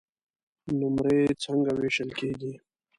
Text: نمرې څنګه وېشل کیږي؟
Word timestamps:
نمرې 0.79 1.19
څنګه 1.43 1.71
وېشل 1.79 2.09
کیږي؟ 2.19 2.53